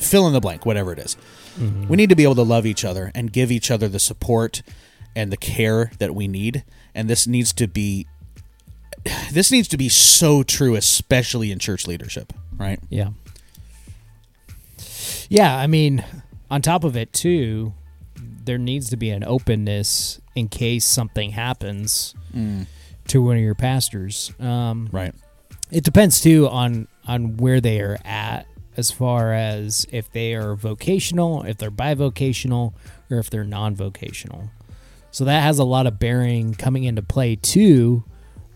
[0.00, 1.16] fill in the blank whatever it is.
[1.58, 1.88] Mm-hmm.
[1.88, 4.62] We need to be able to love each other and give each other the support
[5.14, 8.06] and the care that we need and this needs to be
[9.30, 12.80] this needs to be so true especially in church leadership, right?
[12.88, 13.10] Yeah.
[15.28, 16.04] Yeah, I mean,
[16.50, 17.74] on top of it too,
[18.16, 22.66] there needs to be an openness in case something happens mm.
[23.08, 24.32] To one of your pastors.
[24.40, 25.14] Um, Right.
[25.70, 30.54] it depends too on on where they are at as far as if they are
[30.56, 32.72] vocational, if they're bivocational,
[33.10, 34.50] or if they're non-vocational.
[35.12, 38.02] So that has a lot of bearing coming into play too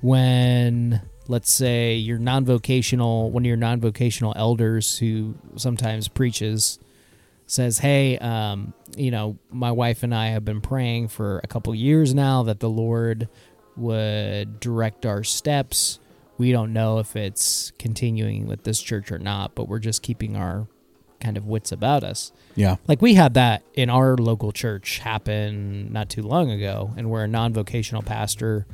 [0.00, 6.78] when let's say your non-vocational one of your non-vocational elders who sometimes preaches
[7.46, 11.74] says hey um, you know my wife and i have been praying for a couple
[11.74, 13.28] years now that the lord
[13.78, 15.98] would direct our steps
[16.38, 20.36] we don't know if it's continuing with this church or not, but we're just keeping
[20.36, 20.68] our
[21.20, 22.32] kind of wits about us.
[22.54, 22.76] Yeah.
[22.86, 27.24] Like we had that in our local church happen not too long ago, and we're
[27.24, 28.66] a non-vocational pastor.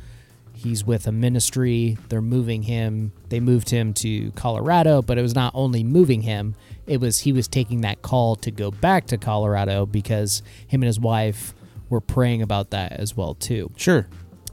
[0.53, 1.97] He's with a ministry.
[2.11, 3.13] They're moving him.
[3.31, 6.55] They moved him to Colorado, but it was not only moving him.
[6.87, 10.87] It was he was taking that call to go back to Colorado because him and
[10.87, 11.55] his wife
[11.89, 13.71] were praying about that as well too.
[13.77, 14.07] Sure.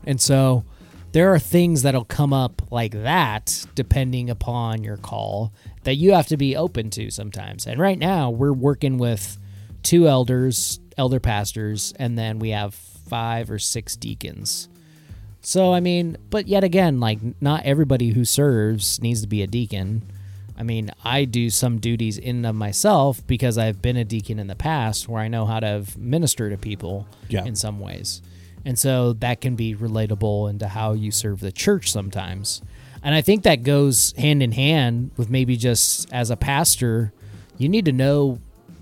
[0.06, 0.64] And so
[1.12, 5.52] there are things that'll come up like that depending upon your call
[5.84, 7.66] that you have to be open to sometimes.
[7.68, 9.38] And right now we're working with
[9.84, 14.70] two elders, elder pastors, and then we have five or six deacons.
[15.42, 19.48] So I mean, but yet again, like not everybody who serves needs to be a
[19.48, 20.04] deacon.
[20.58, 24.38] I mean, I do some duties in and of myself because I've been a deacon
[24.38, 27.44] in the past where I know how to minister to people Yeah.
[27.46, 28.22] in some ways.
[28.66, 32.62] And so that can be relatable into how you serve the church sometimes.
[33.04, 37.12] And I think that goes hand in hand with maybe just as a pastor,
[37.58, 38.40] you need to know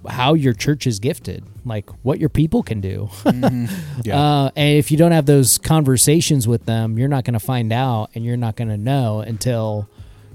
[0.08, 3.10] how your church is gifted, like what your people can do.
[4.06, 4.18] Yeah.
[4.18, 7.74] Uh, and if you don't have those conversations with them, you're not going to find
[7.74, 9.90] out and you're not going to know until,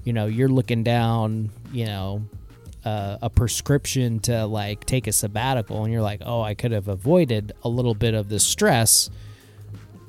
[0.04, 2.24] you know, you're looking down, you know,
[2.84, 6.88] uh, a prescription to like take a sabbatical and you're like, oh, I could have
[6.88, 9.08] avoided a little bit of this stress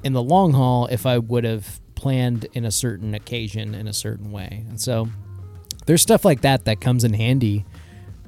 [0.06, 3.94] in the long haul if I would have planned in a certain occasion in a
[3.94, 4.64] certain way.
[4.70, 5.10] And so
[5.86, 7.66] there's stuff like that that comes in handy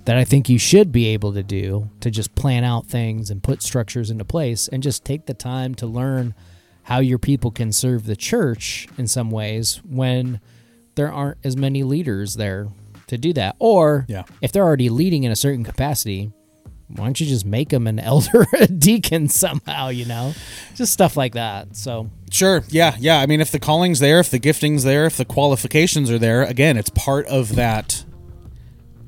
[0.05, 3.43] that I think you should be able to do to just plan out things and
[3.43, 6.33] put structures into place and just take the time to learn
[6.83, 10.39] how your people can serve the church in some ways when
[10.95, 12.67] there aren't as many leaders there
[13.07, 13.55] to do that.
[13.59, 14.23] Or Yeah.
[14.41, 16.31] if they're already leading in a certain capacity,
[16.89, 20.33] why don't you just make them an elder a deacon somehow, you know?
[20.75, 21.75] Just stuff like that.
[21.75, 22.63] So, Sure.
[22.69, 22.95] Yeah.
[22.99, 23.19] Yeah.
[23.19, 26.43] I mean, if the calling's there, if the gifting's there, if the qualifications are there,
[26.43, 28.03] again, it's part of that.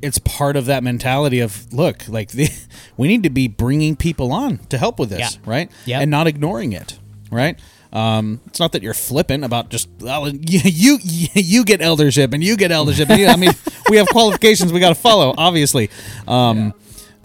[0.02, 2.50] It's part of that mentality of look, like the,
[2.98, 5.40] we need to be bringing people on to help with this, Yeah.
[5.46, 5.72] right?
[5.86, 6.98] yeah And not ignoring it,
[7.32, 7.60] right?
[7.92, 12.44] Um, it's not that you're flippant about just well, you, you you get eldership and
[12.44, 13.10] you get eldership.
[13.10, 13.52] I mean,
[13.90, 15.90] we have qualifications we got to follow, obviously.
[16.28, 16.74] Um,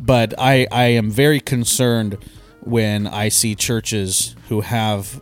[0.04, 2.18] But I I am very concerned
[2.60, 5.20] when I see churches who have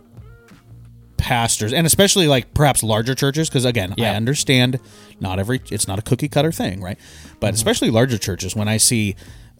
[1.17, 4.11] pastors and especially like perhaps larger churches because again Yeah.
[4.11, 4.77] i understand
[5.21, 6.97] not every it's not a cookie cutter thing right
[7.39, 7.53] but mm-hmm.
[7.53, 9.15] especially larger churches when i see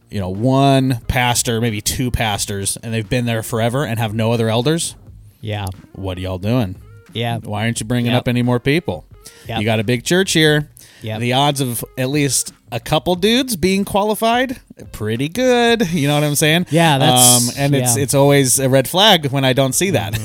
[0.10, 4.34] you know one pastor maybe two pastors and they've been there forever and have no
[4.34, 4.96] other elders
[5.40, 5.68] yeah.
[5.94, 6.76] what are y'all doing
[7.14, 7.38] Yeah.
[7.38, 8.20] why aren't you bringing Yep.
[8.24, 9.06] up any more people
[9.48, 9.60] Yep.
[9.60, 10.68] you got a big church here
[11.04, 11.20] Yep.
[11.20, 14.60] the odds of at least a couple dudes being qualified
[14.94, 18.04] pretty good you know what i'm saying Yeah, that's- um, and it's yeah.
[18.04, 20.18] it's always a red flag when i don't see that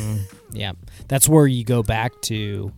[0.52, 0.72] Yeah.
[1.08, 2.72] That's where you go back to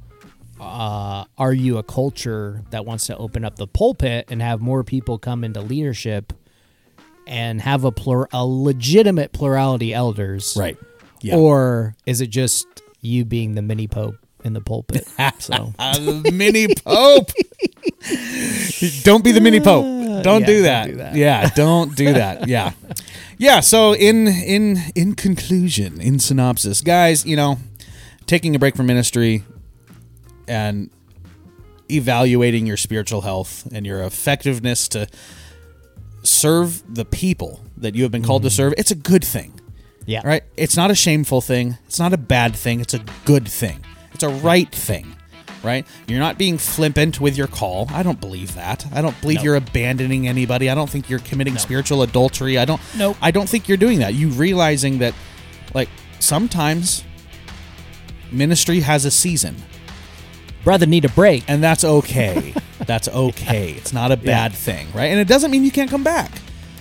[0.60, 4.84] uh, are you a culture that wants to open up the pulpit and have more
[4.84, 6.32] people come into leadership
[7.26, 10.56] and have a plur- a legitimate plurality elders?
[10.58, 10.76] right
[11.22, 12.66] yeah Or is it just
[13.00, 15.06] you being the mini pope in the pulpit?
[15.38, 17.30] so the mini pope.
[19.04, 19.84] don't be the mini pope.
[20.22, 21.14] Don't yeah, do don't do that.
[21.14, 22.48] Yeah, don't do that.
[22.48, 22.72] Yeah.
[23.38, 27.58] Yeah, so in in in conclusion, in synopsis, guys, you know,
[28.26, 29.44] taking a break from ministry
[30.46, 30.90] and
[31.90, 35.08] evaluating your spiritual health and your effectiveness to
[36.22, 38.56] serve the people that you have been called to mm-hmm.
[38.56, 39.58] serve, it's a good thing
[40.10, 40.22] yeah.
[40.24, 40.42] right?
[40.56, 41.78] It's not a shameful thing.
[41.86, 42.80] It's not a bad thing.
[42.80, 43.84] It's a good thing.
[44.22, 45.16] It's a right thing,
[45.62, 45.86] right?
[46.06, 47.86] You're not being flippant with your call.
[47.90, 48.84] I don't believe that.
[48.92, 49.44] I don't believe No.
[49.44, 50.68] you're abandoning anybody.
[50.68, 52.58] I don't think you're committing spiritual adultery.
[52.58, 52.82] I don't.
[52.98, 53.16] Nope.
[53.22, 54.12] I don't think you're doing that.
[54.12, 55.14] You realizing that,
[55.72, 57.02] like, sometimes
[58.30, 59.56] ministry has a season,
[60.64, 61.44] Brother need a break.
[61.48, 62.52] and that's okay.
[62.86, 63.70] that's okay.
[63.72, 65.06] It's not a bad thing, right?
[65.06, 66.30] And it doesn't mean you can't come back.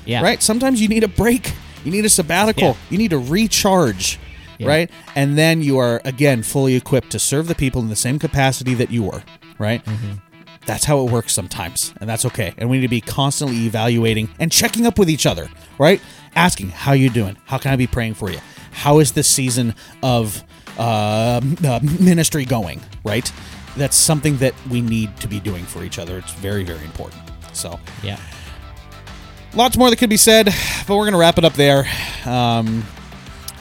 [0.06, 0.21] Yeah.
[0.21, 0.43] Right?
[0.43, 1.54] Sometimes you need a break.
[1.86, 2.67] You need a sabbatical.
[2.69, 2.75] Yeah.
[2.89, 4.19] You need to recharge.
[4.60, 4.67] Yeah.
[4.67, 4.91] Right?
[5.15, 8.74] And then you are again fully equipped to serve the people in the same capacity
[8.76, 9.24] that you were.
[9.58, 9.84] Right?
[9.86, 10.17] Mm-hmm.
[10.65, 12.54] That's how it works sometimes, and that's okay.
[12.58, 16.00] And we need to be constantly evaluating and checking up with each other, right?
[16.36, 17.38] Asking, "How you doing?
[17.46, 18.38] How can I be praying for you?
[18.71, 19.73] How is this season
[20.04, 20.44] of
[20.77, 23.31] uh, uh, ministry going?" Right?
[23.77, 26.17] That's something that we need to be doing for each other.
[26.19, 27.21] It's very, very important.
[27.54, 28.19] So, Yeah.
[29.56, 30.54] lots more that could be said,
[30.88, 31.88] but we're gonna wrap it up there.
[32.25, 32.86] Um,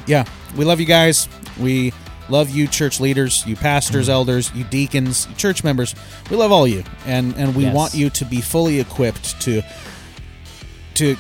[0.07, 0.25] yeah,
[0.57, 1.29] we love you guys.
[1.59, 1.93] We
[2.29, 5.95] love you, church leaders, you pastors, elders, you deacons, you church members.
[6.31, 7.75] We love all you, and and we Yes.
[7.75, 9.63] want you to be fully equipped to
[10.95, 11.17] to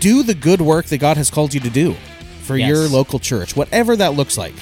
[0.00, 1.94] do the good work that God has called you to do
[2.42, 2.68] for Yes.
[2.68, 4.54] your local church, whatever that looks like.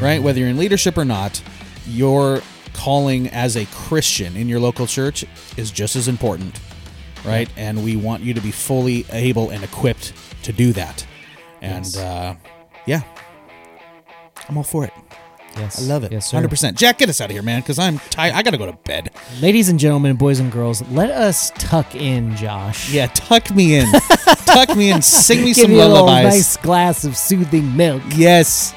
[0.00, 1.40] Right, whether you're in leadership or not,
[1.88, 2.42] your
[2.74, 5.24] calling as a Christian in your local church
[5.56, 6.60] is just as important,
[7.24, 7.48] right?
[7.56, 10.12] And we want you to be fully able and equipped
[10.42, 11.06] to do that.
[11.62, 11.96] And Yes.
[11.96, 12.34] uh,
[12.86, 13.00] yeah,
[14.48, 14.92] I'm all for it.
[15.56, 15.80] Yes.
[15.82, 16.12] I love it.
[16.12, 16.40] Yes, sir.
[16.40, 16.76] 100%.
[16.76, 18.34] Jack, get us out of here, man, because I'm tired.
[18.34, 19.10] I got to go to bed.
[19.40, 22.92] Ladies and gentlemen, boys and girls, let us tuck in Josh.
[22.92, 23.86] Yeah, tuck me in.
[24.46, 25.02] tuck me in.
[25.02, 26.24] Sing me Give some a lullabies.
[26.34, 28.02] nice glass of soothing milk.
[28.14, 28.72] Yes.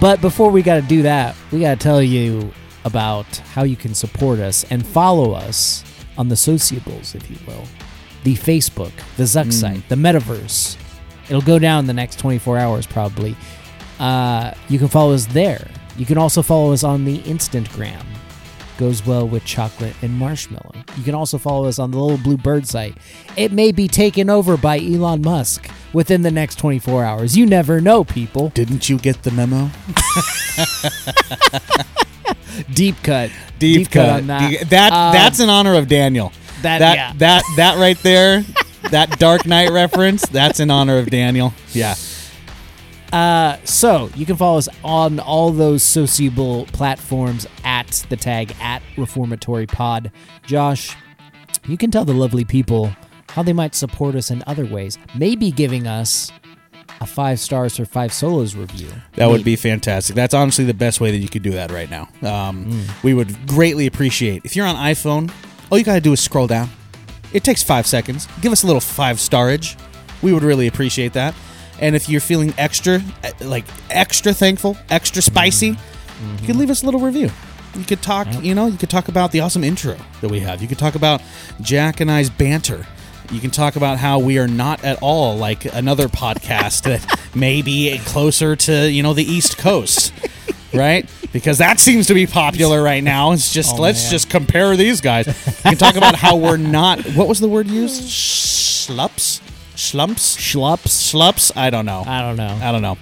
[0.00, 2.52] But before we got to do that, we got to tell you
[2.84, 5.82] about how you can support us and follow us
[6.18, 7.64] on the sociables, if you will.
[8.22, 9.52] The Facebook, the Zuck Mm.
[9.52, 10.76] site, the metaverse.
[11.28, 13.34] It'll go down in the next 24 hours, probably.
[13.98, 15.66] Uh, you can follow us there.
[15.96, 18.04] You can also follow us on the Instantgram.
[18.78, 20.72] Goes well with chocolate and marshmallow.
[20.96, 22.96] You can also follow us on the little blue bird site.
[23.36, 27.36] It may be taken over by Elon Musk within the next 24 hours.
[27.36, 28.48] You never know, people.
[28.48, 29.70] Didn't you get the memo?
[32.72, 33.30] Deep cut.
[33.58, 34.08] Deep, cut.
[34.08, 34.50] on that.
[34.50, 36.32] Deep- that Um, that's in honor of Daniel.
[36.62, 37.12] that- that yeah.
[37.18, 38.44] that that right there,
[38.90, 40.26] that Dark Knight reference.
[40.26, 41.54] That's in honor of Daniel.
[41.72, 41.94] Yeah.
[43.12, 48.82] Uh, so you can follow us on all those sociable platforms at the tag at
[48.96, 50.10] Reformatory Pod.
[50.46, 50.96] Josh,
[51.66, 52.90] you can tell the lovely people
[53.30, 54.98] how they might support us in other ways.
[55.14, 56.30] Maybe giving us
[57.00, 58.88] a five stars or five solos review.
[59.16, 60.14] That would be fantastic.
[60.16, 62.08] That's honestly the best way that you could do that right now.
[62.22, 63.02] Um, Mm.
[63.02, 65.30] We would greatly appreciate if you're on iPhone.
[65.70, 66.70] All you gotta do is scroll down.
[67.32, 68.28] It takes five seconds.
[68.40, 69.76] Give us a little five starage.
[70.22, 71.34] We would really appreciate that.
[71.82, 75.76] And if you're feeling extra, eh, like extra thankful, extra spicy,
[76.40, 77.28] you could leave us a little review.
[77.76, 80.62] You could talk, you know, you could talk about the awesome intro that we have.
[80.62, 81.20] You could talk about
[81.60, 82.86] Jack and I's banter.
[83.32, 87.04] You can talk about how we are not at all like another podcast that
[87.34, 90.12] may be closer to, you know, the East Coast,
[90.74, 91.10] right?
[91.32, 93.32] Because that seems to be popular right now.
[93.32, 94.10] It's just, Oh, let's man.
[94.10, 95.26] just compare these guys.
[95.26, 98.02] You can talk about how we're not, what was the word used?
[98.86, 99.40] Schlups?
[99.74, 100.36] Schlumps?
[100.36, 101.12] Schlups.
[101.12, 101.56] Schlups?
[101.56, 102.04] I don't know.
[102.06, 102.58] I don't know.
[102.62, 102.98] I don't know.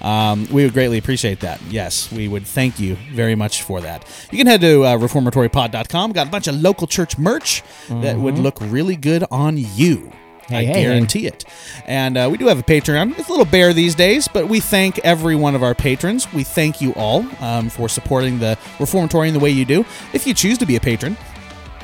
[0.00, 1.62] Um, we would greatly appreciate that.
[1.70, 4.04] Yes, we would thank you very much for that.
[4.30, 6.12] You can head to uh, reformatorypod.com.
[6.12, 10.12] Got a bunch of local church merch that would look really good on you.
[10.48, 10.82] Hey, I hey, hey.
[10.82, 11.44] guarantee it.
[11.86, 13.18] And uh, we do have a Patreon.
[13.18, 16.30] It's a little bare these days, but we thank every one of our patrons.
[16.34, 19.86] We thank you all um, for supporting the Reformatory in the way you do.
[20.12, 21.16] If you choose to be a patron,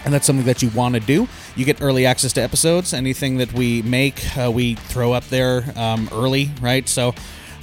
[0.05, 1.29] and that's something that you want to do.
[1.57, 2.93] You get early access to episodes.
[2.95, 6.89] Anything that we make, uh, we throw up there um, early, right?
[6.89, 7.15] So,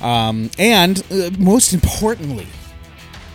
[0.02, 2.48] um, and uh, most importantly,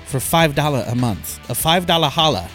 [0.07, 2.48] for five dollar a month, a five dollar holla,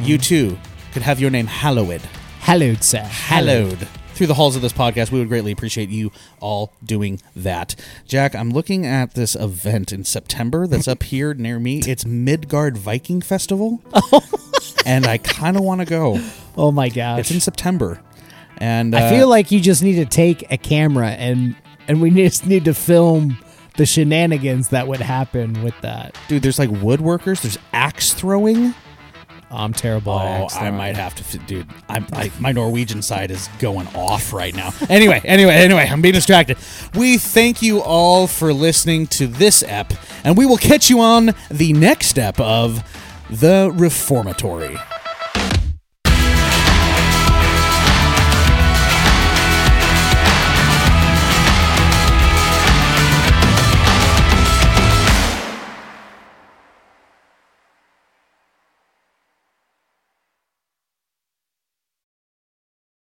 [0.00, 0.58] you too
[0.92, 2.00] could have your name hallowed,
[2.40, 3.00] Hallowed, sir.
[3.02, 3.86] hallowed
[4.18, 5.12] through the halls of this podcast.
[5.12, 6.10] We would greatly appreciate you
[6.40, 7.76] all doing that.
[8.04, 11.78] Jack, I'm looking at this event in September that's up here near me.
[11.86, 13.80] It's Midgard Viking Festival,
[14.84, 16.20] and I kind of want to go.
[16.56, 17.20] Oh my gosh.
[17.20, 18.00] It's in September,
[18.56, 21.54] and I uh, feel like you just need to take a camera and
[21.86, 23.38] and we just need to film
[23.76, 26.18] the shenanigans that would happen with that.
[26.26, 28.74] dude, there's like woodworkers, there's axe throwing.
[29.50, 31.66] I'm terrible Oh, I might have to, f- dude.
[31.88, 34.72] I'm like my Norwegian side is going off right now.
[34.88, 36.58] Anyway, anyway, anyway, I'm being distracted.
[36.94, 39.92] We thank you all for listening to this ep,
[40.24, 42.82] and we will catch you on the next step of
[43.30, 44.76] the Reformatory.